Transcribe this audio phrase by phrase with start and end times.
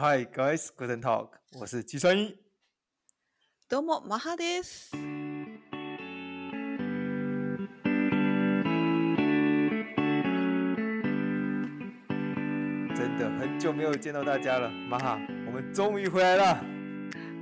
[0.00, 2.36] Hi guys, Guten Tag，我是七三一。
[3.68, 4.90] どうも、マハです。
[12.94, 16.62] 真的很久没有见到大家了，马哈，我们终于回来了。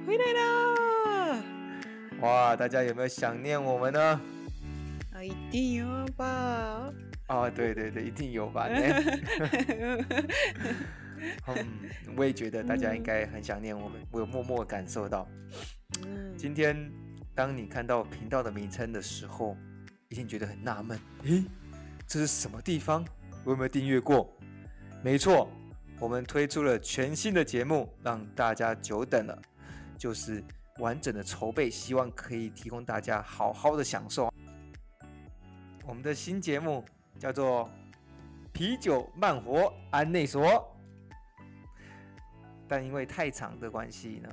[0.07, 1.43] 回来啦！
[2.21, 4.21] 哇，大家有没有想念我们呢？
[5.13, 6.93] 啊，一定有吧？
[7.29, 8.69] 哦，对对对，一定有吧？
[11.48, 11.68] 嗯，
[12.16, 15.28] 我也觉得大家应该很想念我们，我有默默感受到。
[16.06, 16.92] 嗯，今天
[17.36, 19.56] 当你看到频道的名称的时候，
[20.10, 21.44] 一定觉得很纳闷，诶，
[22.08, 23.06] 这是什么地方？
[23.44, 24.32] 我有没有订阅过？
[25.04, 25.50] 没错，
[26.00, 29.42] 我们推出了全新的节目，让大家久等了，
[29.98, 30.44] 就是
[30.80, 34.34] 完整的筹备，希望可以提供大家好好的享受。
[35.86, 36.84] 我们的新节目
[37.18, 37.66] 叫做
[38.52, 40.44] 《啤酒慢活安内所》，
[42.69, 44.29] 但因为太长的关系呢，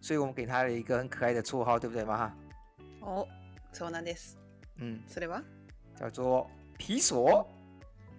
[0.00, 2.16] 所以我们给他了一个很可爱的绰号，对不对吗？
[2.16, 2.36] 哈，
[3.00, 3.28] 哦，
[3.72, 4.36] そうなんです。
[4.78, 5.42] 嗯，それは
[5.98, 7.46] 叫做啤所。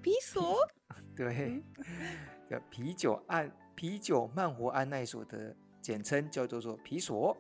[0.02, 0.56] 啤所？
[1.16, 1.62] 对，
[2.50, 7.36] 叫啤酒案啤酒慢活案内所的简称叫做做啤所，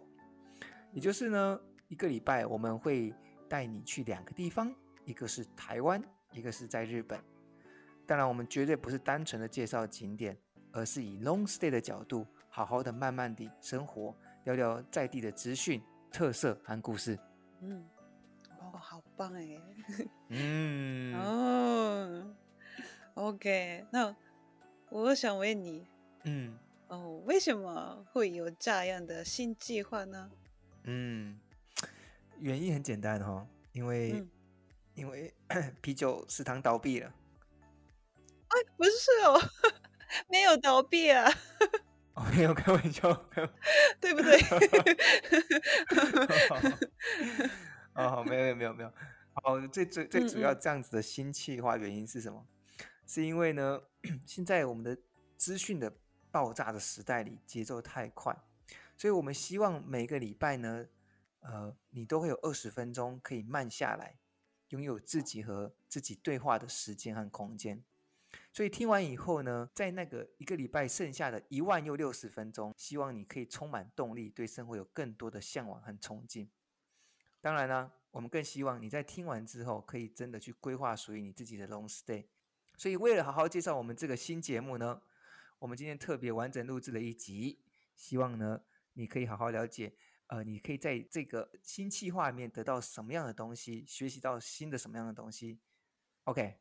[0.91, 3.13] 也就是呢，一个礼拜我们会
[3.47, 4.73] 带你去两个地方，
[5.05, 7.19] 一个是台湾，一个是在日本。
[8.05, 10.37] 当然，我们绝对不是单纯的介绍景点，
[10.72, 17.18] 而是以 long stay 的角度，好好的慢慢地生活，聊聊在地的资讯、特色和故事。
[17.60, 17.84] 嗯，
[18.58, 19.60] 哦，好棒哎。
[20.28, 21.14] 嗯。
[21.20, 22.34] 哦。
[23.14, 24.16] OK，那
[24.88, 25.86] 我想问你，
[26.24, 30.30] 嗯，哦，为什么会有这样的新计划呢？
[30.84, 31.38] 嗯，
[32.38, 34.30] 原因很简单哦，因为、嗯、
[34.94, 35.32] 因为
[35.82, 37.14] 啤酒食堂倒闭了。
[38.48, 38.90] 哎，不是
[39.26, 39.38] 哦，
[40.28, 41.30] 没有倒闭啊。
[42.14, 43.12] 哦，没有开玩笑，
[44.00, 44.38] 对不对？
[47.94, 48.92] 哦，没有没有没有，
[49.44, 52.38] 哦，最最最主要这样子的新气化原因是什么？
[52.38, 52.48] 嗯嗯
[53.04, 53.80] 是因为呢，
[54.24, 54.96] 现在我们的
[55.36, 55.92] 资讯的
[56.30, 58.34] 爆炸的时代里，节奏太快，
[58.96, 60.86] 所以我们希望每个礼拜呢，
[61.40, 64.16] 呃，你都会有二十分钟可以慢下来，
[64.68, 67.84] 拥有自己和自己对话的时间和空间。
[68.52, 76.48] 所以听完以后呢，在那个一个礼拜剩下的一万又六十分钟，希望你可以充满动力，对生活有更多的向往和憧憬。
[77.40, 82.26] 当然呢，我们更希望你在听完之后，可以真的去规划属于你自己的 long stay。
[82.76, 85.00] 所以，为了好好介绍我们这个新节目呢，
[85.58, 87.64] 我们今天特别完整录制了一集，
[87.96, 88.60] 希望呢，
[88.92, 89.94] 你可以好好了解，
[90.26, 95.60] 呃，你可以在这个新计划里面得到什么样的东西，学习到新的什么样的东西。
[96.24, 96.58] OK，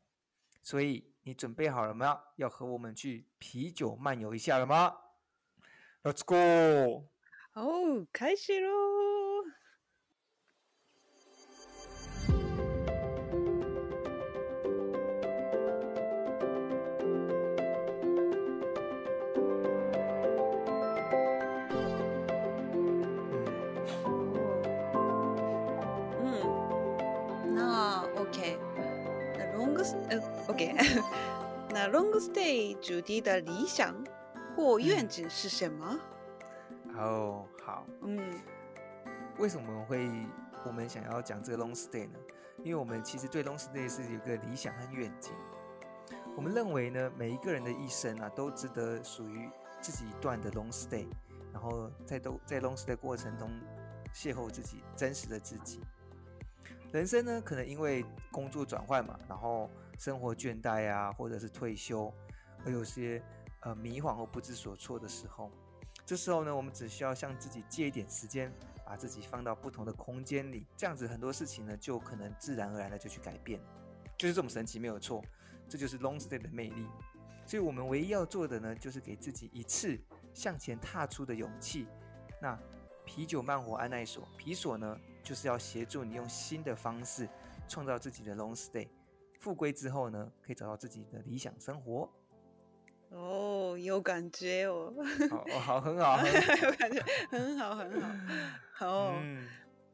[0.62, 2.20] 所以你准备好了吗？
[2.36, 4.94] 要和我们去啤酒漫游一下了吗
[6.02, 7.08] ？Let's go！
[7.54, 8.70] 哦，开始喽！
[31.70, 33.94] 那 long stay 主题的理想
[34.54, 35.98] 或愿景是什么？
[36.96, 38.40] 哦，好，嗯，
[39.38, 40.10] 为什么我们会
[40.66, 42.18] 我们想要讲这个 long stay 呢？
[42.62, 45.32] 因为我们其实对 long stay 是有个理想和愿景。
[46.36, 49.48] 我们认为呢，每一个人的一生啊，都值得属于
[49.80, 51.06] 自己一段的 long stay，
[51.52, 53.50] 然后在都在 long stay 过程中
[54.14, 55.80] 邂逅自己真实的自己。
[56.92, 59.70] 人生呢，可能因为工作转换嘛，然后
[60.02, 62.12] 生活倦怠啊，或者是退休，
[62.66, 63.22] 而有些
[63.60, 65.48] 呃迷惘或不知所措的时候，
[66.04, 68.52] 这时候呢，我们只需要向自己借一点时间，
[68.84, 73.60] 把自己放到不同的空间里，这样子很多事情呢，就可能自然而然的就去改变，
[74.18, 75.22] 就是这么神奇，没有错，
[75.68, 76.88] 这就是 long stay 的魅力。
[77.46, 79.96] 所以我们唯一要做的呢，就是给自己一次
[80.34, 81.86] 向前踏出的勇气。
[82.40, 82.58] 那
[83.04, 87.28] 啤酒慢活案内所，啤所呢，就是要协助你用新的方式
[87.68, 88.88] 创造自己的 long stay，
[89.42, 92.08] 复归之后呢，可以找到自己的理想生活。
[93.10, 94.94] 哦，有感觉哦。
[95.28, 96.16] 好，哦、好，很好，
[96.62, 98.08] 有感觉，很好，很好。
[98.72, 99.48] 好，嗯，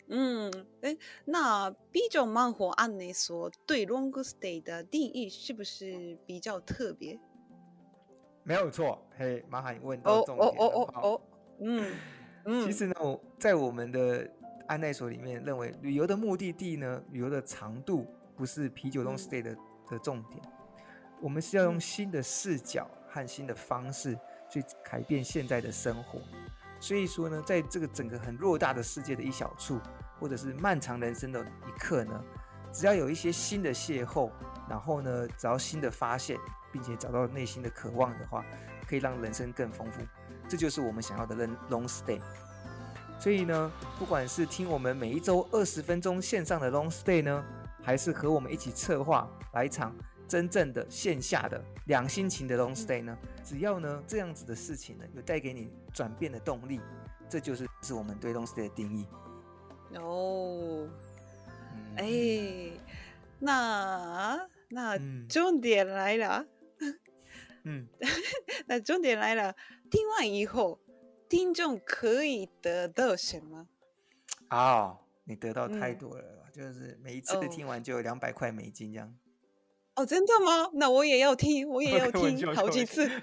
[0.08, 7.18] 嗯，哎，那啤酒慢活案内所对 long stay 的定义是不是比较特别？
[8.44, 10.52] 没有错，嘿，麻烦，你问到重点了。
[10.52, 11.20] 哦，哦，哦，哦，
[11.60, 11.94] 嗯，
[12.44, 14.30] 嗯，其实呢，我在我们的
[14.66, 18.06] 案内所里面认为，旅游的目的地呢，旅游的长度
[18.38, 19.58] 不是啤酒 long stay 的、嗯、
[19.90, 20.40] 的重点，
[21.20, 24.16] 我们是要用新的视角和新的方式
[24.48, 26.20] 去改变现在的生活。
[26.78, 29.80] 所以说呢，在这个整个很偌大的世界的一小处，
[30.20, 32.24] 或者是漫长人生的一刻呢，
[32.72, 34.30] 只要有一些新的邂逅，
[34.70, 36.38] 然后呢，只要新的发现，
[36.72, 38.44] 并且找到内心的渴望的话，
[38.88, 40.00] 可以让人生更丰富。
[40.48, 41.34] 这就是我们想要的
[41.68, 42.20] long stay。
[43.18, 47.44] 所以呢，不管是听我们每一周二十分钟线上的 long stay 呢，
[47.88, 49.96] 还是和我们一起策划来一场
[50.28, 56.82] 真正的线下的两心情的 long stay 呢，只要呢这样子的事情呢有带给你转变的动力，
[57.30, 59.06] 这就是是我们对 long stay 的定义。
[59.96, 60.86] 哦，
[61.96, 62.78] 哎、嗯，
[63.38, 66.44] 那那重点来了，
[67.64, 67.86] 嗯，
[68.68, 69.56] 那重点来了，
[69.90, 70.78] 听完以后。
[71.30, 73.66] 听众可以得到什么？
[74.48, 74.96] 啊、oh，
[75.28, 79.14] 你得到太多了，嗯，就是每一次的听完就有两百块美金这样。
[79.94, 80.70] 哦，真的吗？
[80.74, 83.08] 那我也要听，我也 要听好几次。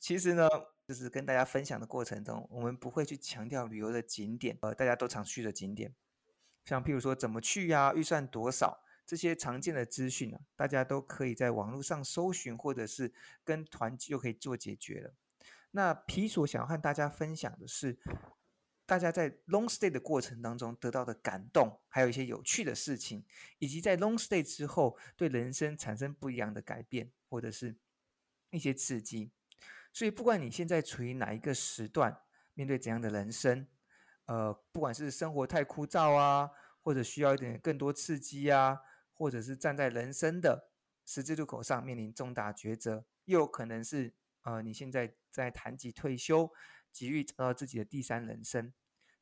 [0.00, 0.48] 其实呢，
[0.86, 5.94] 就是跟大家分享的过程中，我们不会去强调旅游的景点，呃，大家都常去的景点，
[6.64, 8.84] 像譬如说怎么去呀，预算多少。
[9.06, 15.14] 这些常见的资讯啊，大家都可以在网络上搜寻，或者是跟团就可以做解决了。
[15.70, 17.98] 那皮索想要和大家分享的是，
[18.88, 23.22] 大家在 long stay 的过程当中得到的感动，还有一些有趣的事情，
[23.58, 27.76] 以及在 long stay 之后对人生产生不一样的改变，或者是
[28.48, 29.30] 一些刺激。
[29.92, 32.22] 所以，不管你现在处于哪一个时段，
[32.54, 33.68] 面对怎样的人生，
[34.24, 36.50] 呃，不管是生活太枯燥啊，
[36.80, 38.80] 或者需要一点更多刺激啊。
[39.12, 40.70] 或者是站在人生的
[41.04, 46.48] 十字路口上面临重大抉择，又有可能是呃你现在在谈及退休，
[46.92, 48.72] 急于找到自己的第三人生。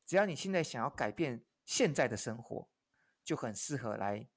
[0.05, 2.69] 只要你现在想要改变现在的生活，
[3.23, 4.27] 就很适合来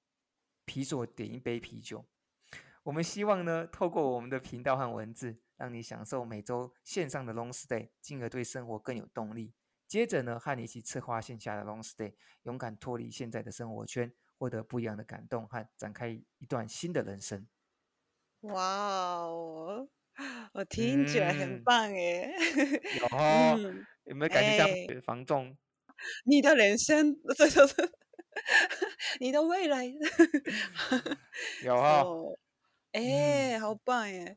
[0.65, 2.07] 皮索点一杯啤酒。
[2.83, 9.55] 我们希望呢，透过我们的频道和文字，让你享受每周线上的 long stay，进而对生活更有动力。
[9.87, 14.13] 接着呢，和你一起策划线下的 long stay，勇敢脱离现在的生活圈。
[14.41, 17.47] 获得不一样的感动和展开一段新的人生。
[18.41, 19.87] 哇哦，
[20.53, 22.33] 我听起来很棒耶！
[22.57, 25.57] 嗯、有、 哦嗯，有没有感觉像房仲？
[26.25, 27.75] 你的人生，这就是
[29.19, 29.85] 你的未来。
[31.65, 32.39] 有啊、哦，
[32.93, 34.37] 哎、欸嗯，好棒耶！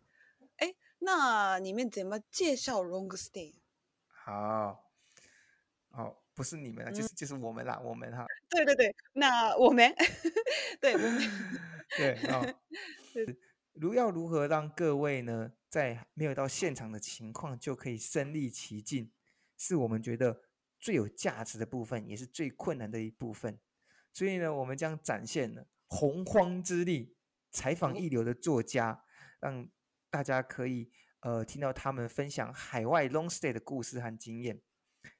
[0.58, 3.54] 哎，那你们怎么介绍 long stay？
[4.08, 4.92] 好，
[5.92, 6.20] 好。
[6.36, 8.26] 不是你们啊，就是就是我们啦，我们哈。
[8.50, 9.94] 对对对，那我们，
[10.82, 11.22] 对我们，
[11.96, 12.42] 对啊。
[13.84, 19.12] 如要如何让各位呢，在没有到现场的情况就可以身历其境，
[19.58, 20.40] 是我们觉得
[20.80, 23.60] 最有价值的部分，也是最困难的一部分。
[24.14, 27.18] 所以呢，我们将展现了洪荒之力，
[27.52, 29.04] 采访一流的作家，
[29.42, 29.68] 让
[30.10, 30.90] 大家可以
[31.20, 34.62] 呃听到他们分享海外 long stay 的故事和经验。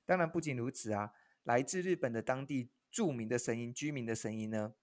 [0.06, 1.12] 当然不仅如此啊，
[1.44, 4.74] 来自日本的当地著名的声音、居民的声音呢，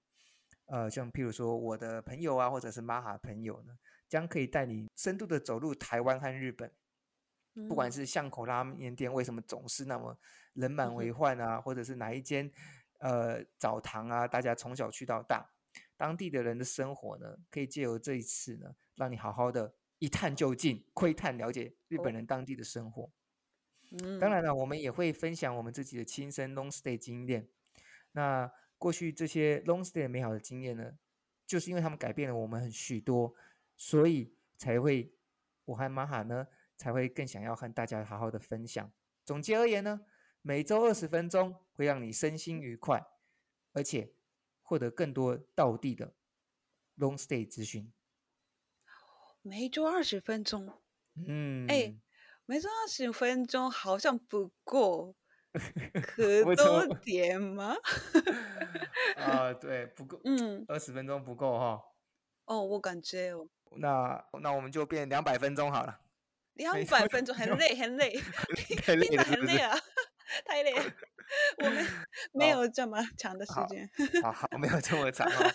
[0.71, 3.77] 呃，像譬如说我的朋友啊，或者是玛哈朋友呢，
[4.09, 6.73] 将可以带你深度的走入台湾和日本。
[7.69, 10.17] 不管是巷口拉面店为什么总是那么
[10.53, 12.49] 人满为患啊，或者是哪一间
[13.01, 15.51] 呃澡堂啊，大家从小去到大，
[15.97, 23.11] 当地的人的生活呢，可以借由这一次呢，让你好好的一探究竟，窥探了解日本人当地的生活。
[24.21, 27.49] 当然了，我们也会分享我们自己的亲身 long stay 经验。
[28.13, 28.49] 那
[28.81, 30.99] 过去这些 long stay 美好的经验呢，
[31.47, 33.35] 就是因为他们改变了我们很许多，
[33.77, 35.13] 所以才会
[35.67, 36.47] 我和玛哈呢
[36.79, 38.91] 才会更想要和大家好好的分享。
[39.23, 40.01] 总结而言呢，
[40.41, 43.05] 每周二十分钟会让你身心愉快，
[43.75, 44.15] 而且
[44.63, 46.15] 获得更多道地的
[46.97, 47.93] long stay 资讯。
[49.43, 50.81] 每周二十分钟，
[51.27, 52.01] 嗯，哎。
[52.47, 55.15] 每周二十分钟好像不够，
[56.03, 57.75] 可多点吗？
[59.17, 61.83] 啊，对，不够，嗯，二十分钟不够哈。
[62.45, 63.49] 哦，我感觉哦。
[63.77, 66.01] 那那我们就变两百分钟好了。
[66.55, 68.21] 两百分钟很累，很累，
[68.85, 69.77] 太累了，很累啊，
[70.45, 70.85] 太累了。
[71.59, 71.87] 我们
[72.33, 73.89] 没有这么长的时间。
[74.23, 75.53] 好好，好，没有这么长哦。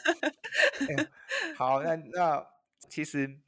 [0.90, 1.08] 哎、
[1.56, 2.48] 好，那那
[2.90, 3.40] 其实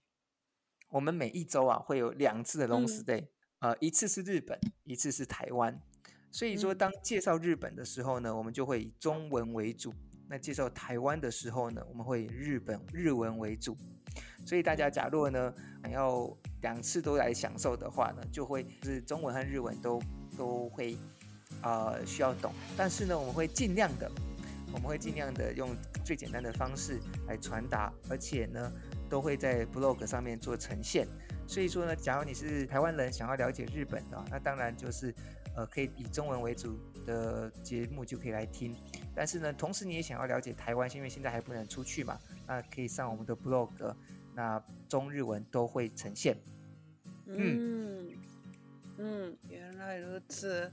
[0.89, 3.21] 我们每一周啊会有两次的 long stay。
[3.21, 3.27] 嗯
[3.59, 5.81] 呃，一次是日本，一次是台湾，
[6.31, 9.91] 所以说当介绍日本的时候呢，我们就会以中文为主；
[10.27, 13.75] 那介绍台湾的时候呢，我们会以日本日文为主。
[14.45, 15.53] 所以大家假若呢
[15.83, 16.29] 想要
[16.61, 20.01] 两次都来享受的话呢，就会是中文和日文都
[20.37, 20.97] 都会
[21.61, 24.11] 呃需要懂，但是呢，我们会尽量的，
[24.73, 28.71] 我们会尽量的用最简单的方式来传达，而且呢。
[29.09, 31.07] 都会在 blog 上面做呈现。
[31.47, 35.13] 所以说呢，假如你是台湾人，想要了解日本的，那当然就是
[35.55, 38.75] 呃可以以中文为主的节目就可以来听。
[39.15, 43.95] 但是呢，同时你也想要了解台湾，因为现在还不能出去嘛，那可以上我们的 blog，
[44.33, 46.37] 那中日文都会呈现。
[47.27, 48.09] 嗯
[48.97, 50.71] 嗯，原来如此。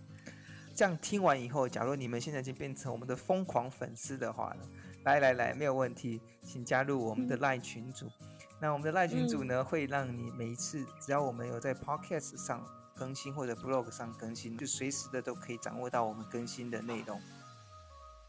[0.74, 4.68] 这样听完以后，假如你们现在已经变成我们的疯狂粉丝的话呢，
[5.04, 8.06] 来来来，没有问题，请加入我们的赖群组。
[8.20, 8.28] 嗯、
[8.60, 17.20] 那我们的赖群组呢，嗯、会让你每一次只要我们有在 Podcast 上更新或者 Blog 上更新，就随时的都可以掌握到我们更新的内容。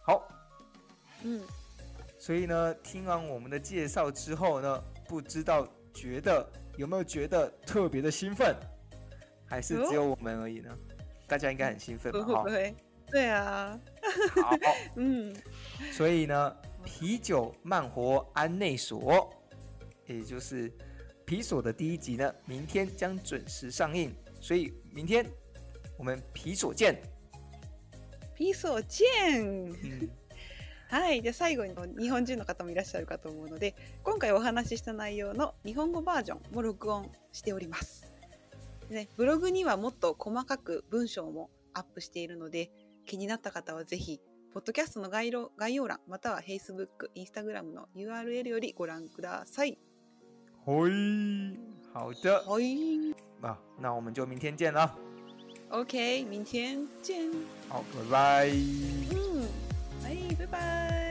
[0.04, 0.28] 好，
[1.24, 1.42] 嗯，
[2.20, 6.48] 所以呢，听完我们的介绍之后呢，不知道觉得
[6.78, 8.56] 有没有觉得特别的兴奋，
[9.48, 10.70] 还是只有我们而已呢？
[10.70, 10.95] 哦
[11.28, 12.24] 大家应该很兴奋吧？
[12.24, 12.46] 哈，
[13.12, 13.80] 对啊。
[14.44, 14.56] 好，
[14.96, 15.36] 嗯，
[15.92, 19.30] 所以呢，啤酒慢活案内所，
[20.06, 20.72] 也就是
[21.26, 24.14] 啤所的第一集呢，明天将准时上映。
[24.40, 25.26] 所以明天
[25.98, 27.02] 我们啤所见。
[28.36, 29.06] 啤所见。
[29.34, 30.10] 嗯、
[30.90, 31.22] はい。
[31.22, 38.14] じゃ最后に日本人の方もいらっしゃるかと思うので、今回お话しした内容の日本语バージョンも录音しております。
[38.90, 42.72] ね、ブログにはもっと细かく文章もアップしているので、
[43.06, 44.20] 気になった方はぜひ、
[44.54, 49.78] ポッドキャストの概要概要栏、または Facebook、Instagram の URL よりご覧ください。
[50.66, 51.58] はい。
[51.94, 52.44] 好的。
[52.48, 53.14] はい。
[53.42, 54.98] 啊，那我们就明天见了。
[55.70, 57.30] OK，明天见。
[57.68, 58.50] 好，拜拜。
[58.50, 59.48] 嗯，
[60.04, 61.05] 哎，拜拜。